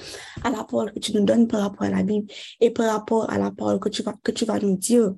à 0.44 0.50
la 0.50 0.64
parole 0.64 0.92
que 0.92 1.00
tu 1.00 1.12
nous 1.14 1.24
donnes 1.24 1.48
par 1.48 1.62
rapport 1.62 1.82
à 1.82 1.90
la 1.90 2.02
Bible 2.02 2.26
et 2.60 2.70
par 2.70 2.92
rapport 2.92 3.28
à 3.28 3.38
la 3.38 3.50
parole 3.50 3.80
que 3.80 3.88
tu 3.88 4.02
vas, 4.02 4.14
que 4.22 4.30
tu 4.30 4.44
vas 4.44 4.58
nous 4.60 4.76
dire 4.76 5.14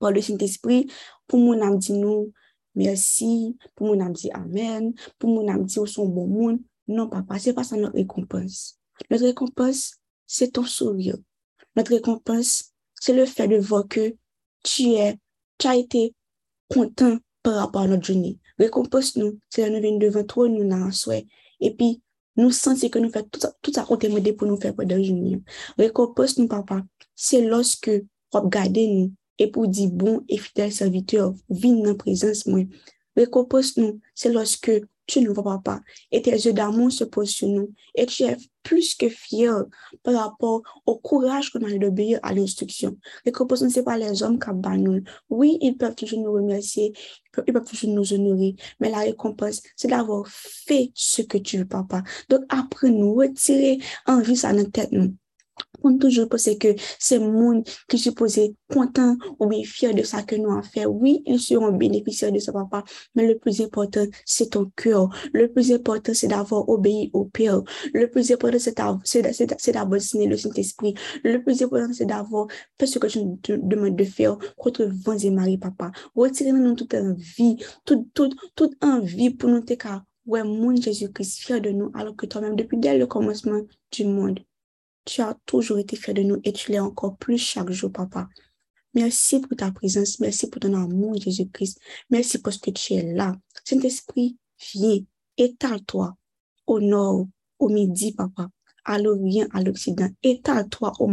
par 0.00 0.10
le 0.10 0.20
Saint-Esprit. 0.20 0.90
Pour 1.26 1.38
mon 1.38 1.60
âme, 1.62 1.78
dit 1.78 1.92
nous 1.92 2.32
merci. 2.74 3.56
Pour 3.74 3.86
mon 3.86 4.00
âme, 4.00 4.12
dit 4.12 4.30
Amen. 4.32 4.92
Pour 5.18 5.30
mon 5.30 5.48
âme, 5.48 5.64
dit 5.64 5.78
au 5.78 5.86
son 5.86 6.08
bon 6.08 6.26
monde. 6.26 6.58
Non, 6.88 7.08
papa, 7.08 7.38
c'est 7.38 7.54
pas 7.54 7.64
ça 7.64 7.76
notre 7.76 7.94
récompense. 7.94 8.78
Notre 9.10 9.24
récompense, 9.24 9.94
c'est 10.26 10.52
ton 10.52 10.64
sourire. 10.64 11.16
Notre 11.76 11.92
récompense, 11.92 12.72
c'est 13.00 13.14
le 13.14 13.26
fait 13.26 13.48
de 13.48 13.56
voir 13.56 13.86
que 13.88 14.14
tu 14.62 14.90
es, 14.92 15.16
tu 15.58 15.66
as 15.66 15.76
été 15.76 16.14
content 16.68 17.18
par 17.42 17.54
rapport 17.54 17.82
à 17.82 17.86
notre 17.86 18.04
journée. 18.04 18.38
Récompense-nous, 18.58 19.38
c'est 19.50 19.68
la 19.68 19.80
nous 19.80 19.98
devant 19.98 20.24
toi, 20.24 20.48
nous 20.48 20.64
n'avons 20.64 20.90
souhait 20.90 21.26
epi 21.62 21.98
nou 22.38 22.54
sensi 22.54 22.90
ke 22.90 23.02
nou 23.02 23.12
fè 23.14 23.24
tout, 23.28 23.46
tout 23.62 23.74
sa 23.74 23.84
kontè 23.86 24.10
mwede 24.10 24.34
pou 24.38 24.48
nou 24.48 24.60
fè 24.60 24.72
pwè 24.74 24.86
dan 24.90 25.02
jouni. 25.02 25.38
Rekopos 25.80 26.38
nou 26.38 26.50
papa, 26.50 26.80
se 27.14 27.42
loske 27.44 28.00
wap 28.34 28.48
gade 28.52 28.86
nou, 28.90 29.12
epi 29.38 29.60
ou 29.60 29.70
di 29.70 29.86
bon 29.90 30.22
e 30.30 30.38
fidèl 30.42 30.72
serviteur, 30.74 31.32
vin 31.48 31.82
nan 31.84 31.98
prezans 32.00 32.44
mwen. 32.48 32.68
Rekopos 33.18 33.74
nou, 33.78 34.00
se 34.18 34.32
loske 34.34 34.80
tu 35.06 35.20
ne 35.20 35.30
vois 35.30 35.60
pas. 35.62 35.80
Et 36.10 36.22
tes 36.22 36.32
yeux 36.32 36.52
d'amour 36.52 36.90
se 36.90 37.04
posent 37.04 37.30
sur 37.30 37.48
nous. 37.48 37.70
Et 37.94 38.06
tu 38.06 38.24
es 38.24 38.36
plus 38.62 38.94
que 38.94 39.08
fier 39.08 39.64
par 40.02 40.14
rapport 40.14 40.62
au 40.86 40.96
courage 40.96 41.50
qu'on 41.50 41.62
a 41.62 41.78
d'obéir 41.78 42.18
à 42.22 42.32
l'instruction. 42.32 42.96
Récompense, 43.24 43.68
ce 43.68 43.78
n'est 43.78 43.84
pas 43.84 43.98
les 43.98 44.22
hommes 44.22 44.38
qui 44.38 44.50
nous. 44.78 45.02
Oui, 45.28 45.58
ils 45.60 45.76
peuvent 45.76 45.94
toujours 45.94 46.20
nous 46.20 46.32
remercier, 46.32 46.92
ils 47.46 47.52
peuvent 47.52 47.64
toujours 47.64 47.90
nous 47.90 48.12
honorer, 48.12 48.56
mais 48.80 48.90
la 48.90 49.00
récompense, 49.00 49.62
c'est 49.76 49.88
d'avoir 49.88 50.26
fait 50.26 50.90
ce 50.94 51.22
que 51.22 51.38
tu 51.38 51.58
veux, 51.58 51.66
papa. 51.66 52.02
Donc, 52.30 52.42
après 52.48 52.90
nous 52.90 53.14
retirer 53.14 53.78
envie 54.06 54.36
ça 54.36 54.52
notre 54.52 54.72
tête, 54.72 54.92
nous 54.92 55.14
on 55.84 55.98
toujours 55.98 56.28
que 56.28 56.36
c'est 56.98 57.18
monde 57.18 57.64
qui 57.88 57.98
supposé 57.98 58.54
content 58.72 59.16
ou 59.38 59.46
bien 59.46 59.62
fier 59.62 59.94
de 59.94 60.02
ça 60.02 60.22
que 60.22 60.36
nous 60.36 60.50
avons 60.50 60.62
fait. 60.62 60.86
Oui, 60.86 61.22
ils 61.26 61.40
seront 61.40 61.72
bénéficiaires 61.72 62.32
de 62.32 62.38
ça, 62.38 62.52
papa, 62.52 62.84
mais 63.14 63.26
le 63.26 63.38
plus 63.38 63.60
important, 63.60 64.04
c'est 64.24 64.50
ton 64.50 64.70
cœur. 64.76 65.08
Le 65.32 65.52
plus 65.52 65.72
important, 65.72 66.12
c'est 66.14 66.28
d'avoir 66.28 66.68
obéi 66.68 67.10
au 67.12 67.24
Père. 67.26 67.62
Le 67.92 68.10
plus 68.10 68.32
important, 68.32 68.58
c'est 69.04 69.72
d'avoir 69.72 70.00
signé 70.00 70.26
le 70.26 70.36
Saint-Esprit. 70.36 70.94
Le 71.22 71.42
plus 71.42 71.62
important, 71.62 71.92
c'est 71.92 72.06
d'avoir 72.06 72.46
fait 72.78 72.86
ce 72.86 72.98
que 72.98 73.06
tu 73.06 73.24
nous 73.24 73.38
demandes 73.46 73.96
de 73.96 74.04
faire 74.04 74.36
contre 74.56 74.84
vents 74.84 75.18
et 75.18 75.30
marie, 75.30 75.58
papa. 75.58 75.92
Retirez-nous 76.14 76.74
toute 76.74 76.94
envie, 76.94 77.56
toute, 77.84 78.12
toute, 78.14 78.34
toute 78.54 78.72
envie 78.82 79.30
pour 79.30 79.50
nous, 79.50 79.62
ouais, 80.26 80.42
mon 80.42 80.74
Jésus-Christ, 80.74 81.40
fier 81.40 81.60
de 81.60 81.70
nous, 81.70 81.90
alors 81.94 82.16
que 82.16 82.26
toi-même, 82.26 82.56
depuis 82.56 82.78
dès 82.78 82.96
le 82.98 83.06
commencement 83.06 83.60
du 83.92 84.04
monde, 84.04 84.40
tu 85.04 85.20
as 85.20 85.36
toujours 85.46 85.78
été 85.78 85.96
fier 85.96 86.14
de 86.14 86.22
nous 86.22 86.40
et 86.44 86.52
tu 86.52 86.72
l'es 86.72 86.80
encore 86.80 87.16
plus 87.16 87.38
chaque 87.38 87.70
jour, 87.70 87.92
papa. 87.92 88.28
Merci 88.94 89.40
pour 89.40 89.56
ta 89.56 89.72
présence. 89.72 90.20
Merci 90.20 90.48
pour 90.48 90.60
ton 90.60 90.74
amour, 90.74 91.16
Jésus-Christ. 91.20 91.80
Merci 92.10 92.38
parce 92.38 92.58
que 92.58 92.70
tu 92.70 92.94
es 92.94 93.14
là. 93.14 93.34
Saint-Esprit, 93.64 94.36
viens, 94.72 95.00
étale-toi 95.36 96.14
au 96.66 96.80
nord, 96.80 97.26
au 97.58 97.68
midi, 97.68 98.12
papa, 98.12 98.48
à 98.84 98.98
l'orient, 98.98 99.48
à 99.52 99.62
l'occident. 99.62 100.08
Étale-toi 100.22 100.92
au 101.00 101.10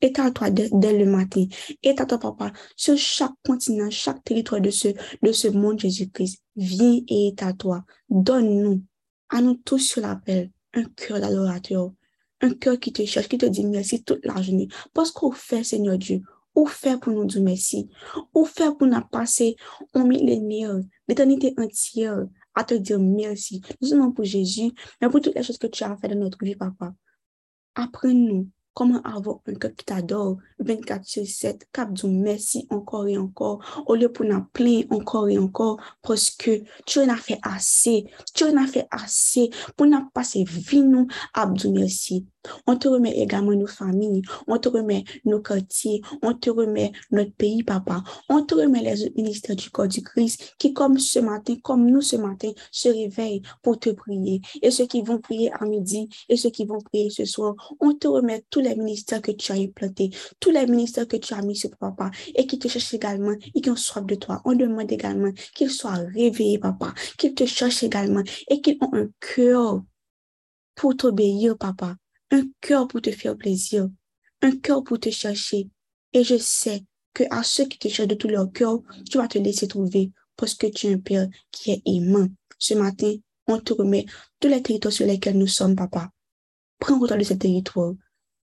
Étale-toi 0.00 0.50
dès, 0.50 0.98
le 0.98 1.06
matin. 1.06 1.46
Étale-toi, 1.80 2.18
papa, 2.18 2.52
sur 2.76 2.98
chaque 2.98 3.34
continent, 3.46 3.88
chaque 3.88 4.24
territoire 4.24 4.60
de 4.60 4.70
ce, 4.70 4.88
de 5.22 5.30
ce 5.30 5.46
monde, 5.46 5.78
Jésus-Christ. 5.78 6.42
Viens 6.56 7.00
et 7.06 7.28
étale-toi. 7.28 7.84
Donne-nous, 8.10 8.82
à 9.28 9.40
nous 9.40 9.54
tous 9.54 9.78
sur 9.78 10.02
l'appel, 10.02 10.50
un 10.74 10.84
cœur 10.96 11.20
d'adorateur, 11.20 11.92
un 12.42 12.54
cœur 12.54 12.78
qui 12.78 12.92
te 12.92 13.04
cherche, 13.04 13.28
qui 13.28 13.38
te 13.38 13.46
dit 13.46 13.64
merci 13.64 14.02
toute 14.02 14.24
la 14.24 14.40
journée. 14.42 14.68
Parce 14.92 15.10
qu'on 15.10 15.32
fait, 15.32 15.64
Seigneur 15.64 15.96
Dieu, 15.96 16.20
ou 16.54 16.66
fait 16.66 17.00
pour 17.00 17.12
nous 17.12 17.24
dire 17.24 17.42
merci, 17.42 17.88
ou 18.34 18.44
fait 18.44 18.76
pour 18.76 18.86
nous 18.86 19.00
passer 19.10 19.56
un 19.94 20.04
millénaire, 20.04 20.78
l'éternité 21.08 21.54
entière 21.56 22.26
à 22.54 22.64
te 22.64 22.74
dire 22.74 22.98
merci, 22.98 23.62
non 23.80 23.88
seulement 23.88 24.12
pour 24.12 24.24
Jésus, 24.24 24.72
mais 25.00 25.08
pour 25.08 25.20
toutes 25.20 25.34
les 25.34 25.42
choses 25.42 25.58
que 25.58 25.68
tu 25.68 25.84
as 25.84 25.96
fait 25.96 26.08
dans 26.08 26.16
notre 26.16 26.44
vie, 26.44 26.56
papa. 26.56 26.92
Apprends-nous 27.74 28.48
Comment 28.74 29.02
avoir 29.02 29.40
un 29.46 29.54
cœur 29.54 29.74
qui 29.74 29.84
t'adore 29.84 30.38
24 30.58 31.04
sur 31.04 31.26
7, 31.26 31.68
cap 31.72 31.92
du 31.92 32.06
merci 32.06 32.66
encore 32.70 33.06
et 33.06 33.18
encore, 33.18 33.84
au 33.86 33.94
lieu 33.94 34.10
pour 34.10 34.24
nous 34.24 34.42
plaindre 34.54 34.92
encore 34.92 35.28
et 35.28 35.36
encore, 35.36 35.78
parce 36.00 36.30
que 36.30 36.62
tu 36.86 37.00
en 37.00 37.08
as 37.10 37.16
fait 37.16 37.38
assez, 37.42 38.06
tu 38.34 38.44
en 38.44 38.56
as 38.56 38.66
fait 38.66 38.86
assez 38.90 39.50
pour 39.76 39.86
nous 39.86 40.08
passer 40.14 40.44
vie 40.44 40.80
nous, 40.80 41.06
Abdou 41.34 41.70
merci. 41.70 42.26
On 42.66 42.76
te 42.76 42.88
remet 42.88 43.12
également 43.18 43.52
nos 43.52 43.66
familles, 43.66 44.22
on 44.46 44.58
te 44.58 44.68
remet 44.68 45.04
nos 45.24 45.40
quartiers, 45.40 46.00
on 46.22 46.34
te 46.34 46.50
remet 46.50 46.92
notre 47.10 47.32
pays, 47.32 47.62
papa. 47.62 48.02
On 48.28 48.42
te 48.44 48.54
remet 48.54 48.82
les 48.82 49.04
autres 49.04 49.16
ministères 49.16 49.56
du 49.56 49.70
corps 49.70 49.88
du 49.88 50.02
Christ 50.02 50.54
qui, 50.58 50.72
comme 50.72 50.98
ce 50.98 51.18
matin, 51.18 51.56
comme 51.62 51.90
nous 51.90 52.00
ce 52.00 52.16
matin, 52.16 52.50
se 52.70 52.88
réveillent 52.88 53.42
pour 53.62 53.78
te 53.78 53.90
prier. 53.90 54.40
Et 54.60 54.70
ceux 54.70 54.86
qui 54.86 55.02
vont 55.02 55.18
prier 55.18 55.52
à 55.52 55.64
midi 55.64 56.08
et 56.28 56.36
ceux 56.36 56.50
qui 56.50 56.64
vont 56.64 56.80
prier 56.80 57.10
ce 57.10 57.24
soir, 57.24 57.54
on 57.80 57.94
te 57.94 58.08
remet 58.08 58.44
tous 58.50 58.60
les 58.60 58.74
ministères 58.74 59.22
que 59.22 59.32
tu 59.32 59.52
as 59.52 59.56
implantés, 59.56 60.10
tous 60.40 60.50
les 60.50 60.66
ministères 60.66 61.08
que 61.08 61.16
tu 61.16 61.34
as 61.34 61.42
mis 61.42 61.56
sur 61.56 61.70
papa 61.76 62.10
et 62.34 62.46
qui 62.46 62.58
te 62.58 62.68
cherchent 62.68 62.94
également 62.94 63.34
et 63.54 63.60
qui 63.60 63.70
ont 63.70 63.76
soif 63.76 64.04
de 64.04 64.14
toi. 64.14 64.40
On 64.44 64.54
demande 64.54 64.90
également 64.90 65.30
qu'ils 65.54 65.70
soient 65.70 66.04
réveillés, 66.14 66.58
papa, 66.58 66.94
qu'ils 67.18 67.34
te 67.34 67.46
cherchent 67.46 67.82
également 67.82 68.22
et 68.48 68.60
qu'ils 68.60 68.78
ont 68.80 68.94
un 68.94 69.08
cœur 69.20 69.82
pour 70.74 70.96
t'obéir, 70.96 71.56
papa 71.56 71.96
un 72.32 72.44
cœur 72.60 72.88
pour 72.88 73.02
te 73.02 73.10
faire 73.10 73.36
plaisir, 73.36 73.88
un 74.40 74.56
cœur 74.56 74.82
pour 74.82 74.98
te 74.98 75.10
chercher. 75.10 75.68
Et 76.12 76.24
je 76.24 76.36
sais 76.38 76.84
que 77.14 77.24
à 77.30 77.42
ceux 77.42 77.66
qui 77.66 77.78
te 77.78 77.88
cherchent 77.88 78.08
de 78.08 78.14
tout 78.14 78.28
leur 78.28 78.50
cœur, 78.50 78.80
tu 79.08 79.18
vas 79.18 79.28
te 79.28 79.38
laisser 79.38 79.68
trouver 79.68 80.10
parce 80.36 80.54
que 80.54 80.66
tu 80.66 80.88
es 80.88 80.94
un 80.94 80.98
Père 80.98 81.28
qui 81.50 81.70
est 81.70 81.82
aimant. 81.86 82.28
Ce 82.58 82.74
matin, 82.74 83.14
on 83.46 83.58
te 83.60 83.74
remet 83.74 84.06
tous 84.40 84.48
les 84.48 84.62
territoires 84.62 84.92
sur 84.92 85.06
lesquels 85.06 85.38
nous 85.38 85.46
sommes, 85.46 85.76
papa. 85.76 86.10
Prends 86.78 86.98
contrôle 86.98 87.18
de 87.18 87.24
ce 87.24 87.34
territoire 87.34 87.92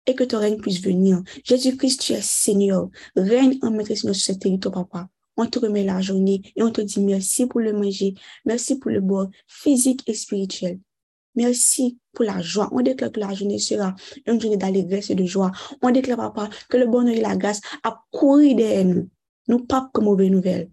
et 0.06 0.16
que 0.16 0.24
ton 0.24 0.40
règne 0.40 0.58
puisse 0.58 0.82
venir. 0.82 1.22
Jésus-Christ, 1.44 2.02
tu 2.02 2.13
es 2.13 2.22
Seigneur. 2.22 2.90
Règne 3.16 3.60
en 3.62 3.72
maîtrise 3.72 4.00
sur 4.00 4.16
ce 4.16 4.32
territoire, 4.32 4.74
papa. 4.74 5.10
On 5.36 5.46
te 5.48 5.60
remet 5.60 5.84
la 5.84 6.00
journée 6.00 6.42
et 6.56 6.63
on 6.63 6.72
te 6.72 6.82
dit 6.82 7.02
merci 7.02 7.48
pour 7.48 7.60
le 7.60 7.74
manger, 7.74 8.13
merci 8.46 8.78
pour 8.78 8.92
le 8.92 9.02
boire, 9.02 9.30
physique 9.48 10.04
et 10.06 10.13
spirituel. 10.13 10.80
Merci 11.36 12.00
pour 12.13 12.25
la 12.25 12.42
joie. 12.42 12.70
On 12.72 12.82
déclare 12.82 13.12
que 13.12 13.20
la 13.20 13.34
journée 13.34 13.60
sera 13.60 13.96
une 14.25 14.40
journée 14.40 14.58
d'allégresse 14.58 15.10
et 15.10 15.16
de 15.16 15.25
joie. 15.25 15.52
On 15.82 15.92
déclare, 15.92 16.18
papa, 16.18 16.50
que 16.70 16.78
le 16.78 16.86
bonheur 16.86 17.16
et 17.16 17.22
la 17.22 17.36
grâce 17.36 17.62
a 17.84 18.04
couru 18.12 18.54
derrière 18.56 18.86
nous. 18.86 19.10
Nous 19.48 19.60
pas 19.60 19.90
comme 19.94 20.06
mauvaise 20.06 20.30
nouvelle. 20.30 20.70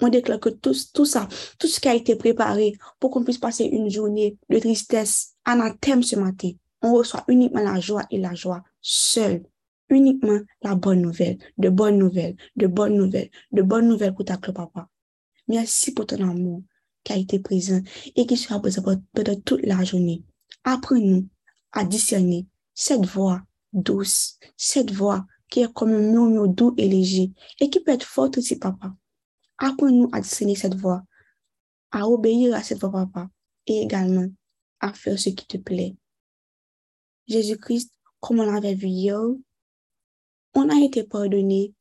On 0.00 0.08
déclare 0.08 0.40
que 0.40 0.48
tout, 0.48 0.74
tout 0.92 1.04
ça, 1.04 1.28
tout 1.58 1.68
ce 1.68 1.78
qui 1.78 1.88
a 1.88 1.94
été 1.94 2.16
préparé 2.16 2.74
pour 2.98 3.10
qu'on 3.10 3.22
puisse 3.22 3.38
passer 3.38 3.64
une 3.64 3.88
journée 3.88 4.36
de 4.50 4.58
tristesse, 4.58 5.34
anathème 5.44 6.02
ce 6.02 6.16
matin, 6.16 6.50
on 6.82 6.94
reçoit 6.94 7.24
uniquement 7.28 7.62
la 7.62 7.78
joie 7.78 8.02
et 8.10 8.18
la 8.18 8.34
joie 8.34 8.62
seule. 8.80 9.44
Uniquement 9.88 10.40
la 10.62 10.74
bonne 10.74 11.02
nouvelle, 11.02 11.36
de 11.58 11.68
bonnes 11.68 11.98
nouvelles, 11.98 12.36
de 12.56 12.66
bonnes 12.66 12.96
nouvelles, 12.96 13.30
de 13.52 13.60
bonnes 13.60 13.88
nouvelles 13.88 14.14
pour 14.14 14.24
ta 14.24 14.38
papa. 14.38 14.88
Merci 15.48 15.92
pour 15.92 16.06
ton 16.06 16.22
amour 16.22 16.62
qui 17.04 17.12
a 17.12 17.16
été 17.16 17.38
présent 17.38 17.80
et 18.16 18.26
qui 18.26 18.36
sera 18.36 18.60
présent 18.60 18.82
pendant 18.82 19.40
toute 19.40 19.62
la 19.62 19.82
journée. 19.84 20.22
Apprenez-nous 20.64 21.28
à 21.72 21.84
discerner 21.84 22.46
cette 22.74 23.04
voix 23.06 23.42
douce, 23.72 24.38
cette 24.56 24.92
voix 24.92 25.24
qui 25.48 25.60
est 25.60 25.72
comme 25.72 25.92
un 25.92 25.98
murmure 25.98 26.48
doux 26.48 26.74
et 26.76 26.88
léger 26.88 27.32
et 27.60 27.70
qui 27.70 27.80
peut 27.80 27.92
être 27.92 28.06
forte 28.06 28.38
aussi, 28.38 28.58
papa. 28.58 28.94
Apprenez-nous 29.58 30.08
à 30.12 30.20
discerner 30.20 30.54
cette 30.54 30.76
voix, 30.76 31.02
à 31.90 32.08
obéir 32.08 32.54
à 32.54 32.62
cette 32.62 32.80
voix, 32.80 32.90
papa, 32.90 33.28
et 33.66 33.82
également 33.82 34.28
à 34.80 34.92
faire 34.92 35.18
ce 35.18 35.30
qui 35.30 35.46
te 35.46 35.56
plaît. 35.56 35.96
Jésus-Christ, 37.28 37.92
comme 38.20 38.40
on 38.40 38.50
l'avait 38.50 38.74
vu 38.74 38.88
hier, 38.88 39.20
on 40.54 40.68
a 40.68 40.84
été 40.84 41.04
pardonné. 41.04 41.74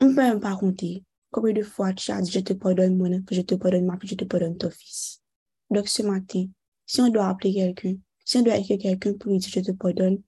On 0.00 0.06
ne 0.06 0.14
peut 0.14 0.22
même 0.22 0.40
pas 0.40 0.56
compter 0.56 1.04
Combien 1.34 1.52
de 1.52 1.62
fois 1.64 1.92
tu 1.92 2.12
as 2.12 2.22
dit, 2.22 2.30
je 2.30 2.38
te 2.38 2.52
pardonne 2.52 2.96
mon 2.96 3.20
que 3.22 3.34
je 3.34 3.40
te 3.40 3.56
pardonne 3.56 3.86
ma 3.86 3.98
je 4.00 4.14
te 4.14 4.24
pardonne 4.24 4.56
ton 4.56 4.70
fils? 4.70 5.20
Donc 5.68 5.88
ce 5.88 6.04
matin, 6.04 6.46
si 6.86 7.00
on 7.00 7.08
doit 7.08 7.26
appeler 7.26 7.52
quelqu'un, 7.52 7.96
si 8.24 8.36
on 8.36 8.42
doit 8.42 8.56
écrire 8.56 8.78
quelqu'un 8.78 9.14
pour 9.14 9.32
lui 9.32 9.38
dire, 9.38 9.50
je 9.52 9.58
te 9.58 9.72
pardonne, 9.72 10.22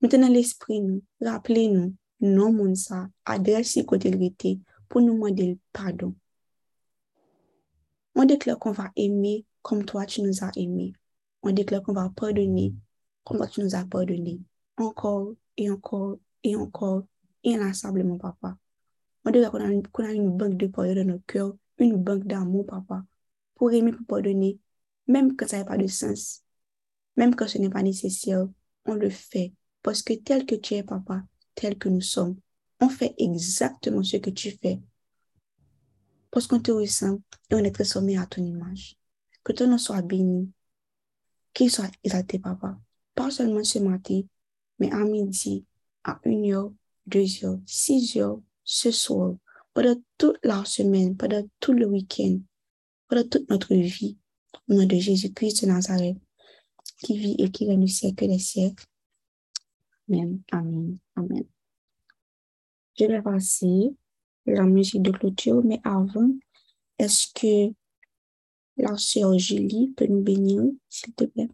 maintenant 0.00 0.28
l'esprit 0.28 0.80
nous, 0.80 1.02
rappelez-nous, 1.20 1.96
non 2.20 2.52
mon 2.52 2.72
ça, 2.76 3.08
adresse 3.24 3.76
côté 3.84 4.12
de 4.12 4.60
pour 4.88 5.00
nous 5.00 5.14
demander 5.14 5.58
pardon. 5.72 6.14
On 8.14 8.24
déclare 8.24 8.60
qu'on 8.60 8.70
va 8.70 8.92
aimer 8.94 9.44
comme 9.60 9.84
toi 9.84 10.06
tu 10.06 10.22
nous 10.22 10.44
as 10.44 10.52
aimés. 10.54 10.92
On 11.42 11.50
déclare 11.50 11.82
qu'on 11.82 11.94
va 11.94 12.12
pardonner 12.14 12.72
comme 13.24 13.38
toi 13.38 13.48
tu 13.48 13.60
nous 13.60 13.74
as 13.74 13.84
pardonné. 13.86 14.38
Encore 14.76 15.34
et 15.56 15.68
encore 15.68 16.18
et 16.44 16.54
encore, 16.54 17.02
inlassablement, 17.44 18.18
papa. 18.18 18.56
On 19.24 19.30
qu'on 19.32 20.04
a, 20.04 20.12
une 20.12 20.36
banque 20.36 20.56
de 20.56 20.66
pardon 20.66 20.94
dans 20.94 21.04
notre 21.04 21.26
cœur, 21.26 21.54
une 21.78 21.96
banque 21.96 22.24
d'amour, 22.24 22.66
papa, 22.66 23.04
pour 23.54 23.72
aimer, 23.72 23.92
pour 23.92 24.06
pardonner, 24.06 24.58
même 25.06 25.36
quand 25.36 25.46
ça 25.46 25.58
n'a 25.58 25.64
pas 25.64 25.78
de 25.78 25.86
sens, 25.86 26.42
même 27.16 27.34
quand 27.34 27.46
ce 27.46 27.58
n'est 27.58 27.70
pas 27.70 27.82
nécessaire, 27.82 28.48
on 28.84 28.94
le 28.94 29.10
fait. 29.10 29.52
Parce 29.82 30.02
que 30.02 30.14
tel 30.14 30.46
que 30.46 30.54
tu 30.54 30.74
es, 30.74 30.82
papa, 30.82 31.22
tel 31.54 31.78
que 31.78 31.88
nous 31.88 32.00
sommes, 32.00 32.36
on 32.80 32.88
fait 32.88 33.14
exactement 33.18 34.02
ce 34.02 34.16
que 34.16 34.30
tu 34.30 34.50
fais. 34.50 34.80
Parce 36.30 36.46
qu'on 36.46 36.60
te 36.60 36.72
ressemble 36.72 37.20
et 37.50 37.54
on 37.54 37.58
est 37.58 37.74
transformé 37.74 38.16
à 38.16 38.26
ton 38.26 38.44
image. 38.44 38.96
Que 39.44 39.52
ton 39.52 39.68
nom 39.68 39.78
soit 39.78 40.02
béni, 40.02 40.50
qu'il 41.52 41.70
soit 41.70 41.90
exalté, 42.02 42.38
papa. 42.38 42.78
Pas 43.14 43.30
seulement 43.30 43.64
ce 43.64 43.78
matin, 43.78 44.22
mais 44.78 44.90
à 44.92 45.04
midi, 45.04 45.64
à 46.04 46.18
une 46.24 46.52
heure, 46.52 46.72
deux 47.06 47.44
heures, 47.44 47.58
six 47.66 48.16
heures, 48.16 48.40
ce 48.64 48.90
soir, 48.90 49.34
pendant 49.74 49.96
toute 50.18 50.38
la 50.42 50.64
semaine, 50.64 51.16
pendant 51.16 51.46
tout 51.60 51.72
le 51.72 51.86
week-end, 51.86 52.38
pendant 53.08 53.28
toute 53.28 53.48
notre 53.50 53.74
vie, 53.74 54.18
au 54.68 54.74
nom 54.74 54.86
de 54.86 54.96
Jésus-Christ 54.96 55.62
de 55.62 55.70
Nazareth, 55.70 56.18
qui 56.98 57.18
vit 57.18 57.36
et 57.38 57.50
qui 57.50 57.66
règne 57.68 57.84
au 57.84 57.88
siècle 57.88 58.28
des 58.28 58.38
siècles. 58.38 58.84
Amen, 60.08 60.40
amen, 60.52 60.98
amen. 61.16 61.44
Je 62.98 63.04
vais 63.06 63.22
passer 63.22 63.94
la 64.46 64.64
musique 64.64 65.02
de 65.02 65.10
clôture, 65.10 65.62
mais 65.64 65.80
avant, 65.84 66.30
est-ce 66.98 67.28
que 67.34 67.74
la 68.76 68.96
sœur 68.96 69.38
Julie 69.38 69.92
peut 69.96 70.06
nous 70.06 70.22
bénir, 70.22 70.62
s'il 70.88 71.14
te 71.14 71.24
plaît? 71.24 71.48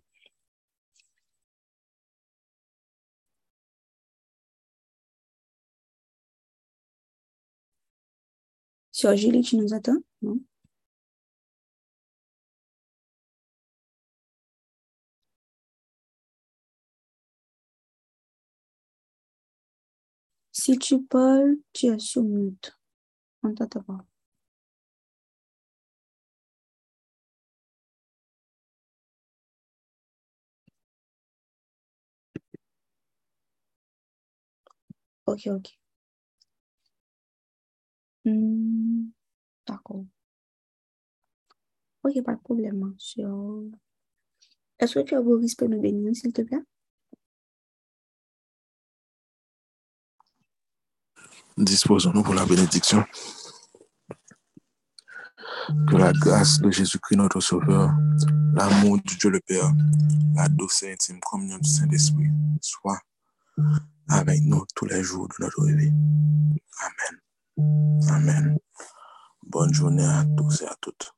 Sœur 9.01 9.17
Julie, 9.17 9.43
tu 9.43 9.57
nous 9.57 9.75
attends? 9.75 9.99
Non? 10.23 10.41
Si 20.53 20.77
tu 20.79 21.03
parles, 21.03 21.57
tu 21.73 21.87
es 21.87 21.99
sur 21.99 22.23
mute. 22.23 22.77
On 23.43 23.55
t'entend 23.55 23.83
pas. 23.83 24.05
Ok, 35.27 35.47
ok. 35.47 35.79
D'accord. 39.67 40.05
Ok, 42.05 42.23
pas 42.25 42.35
de 42.35 42.41
problème, 42.41 42.79
monsieur. 42.79 43.29
Est-ce 44.79 44.99
que 44.99 45.05
tu 45.05 45.15
as 45.15 45.21
Boris 45.21 45.55
pour 45.55 45.69
nous 45.69 45.81
bénir, 45.81 46.15
s'il 46.15 46.33
te 46.33 46.43
plaît? 46.43 46.63
Disposons-nous 51.57 52.23
pour 52.23 52.35
la 52.35 52.47
bénédiction. 52.47 53.05
Que 55.91 55.97
la 55.97 56.13
grâce 56.13 56.61
de 56.61 56.71
Jésus-Christ, 56.71 57.17
notre 57.17 57.41
Sauveur, 57.41 57.91
l'amour 58.55 58.99
du 59.05 59.17
Dieu 59.17 59.31
le 59.31 59.41
Père, 59.41 59.71
la 60.35 60.49
douce 60.49 60.85
et 60.85 60.93
intime 60.93 61.19
communion 61.21 61.59
du 61.59 61.69
Saint-Esprit 61.69 62.31
soit 62.61 63.01
avec 64.09 64.41
nous 64.43 64.65
tous 64.75 64.87
les 64.87 65.03
jours 65.03 65.29
de 65.29 65.35
notre 65.41 65.67
vie. 65.67 65.93
Amen. 66.81 67.21
Amen. 67.59 68.57
Bonne 69.43 69.75
journée 69.75 70.05
à 70.05 70.25
tous 70.37 70.63
et 70.63 70.67
à 70.67 70.77
toutes. 70.81 71.13